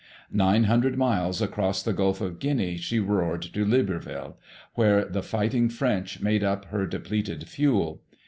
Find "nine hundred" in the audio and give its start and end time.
0.33-0.97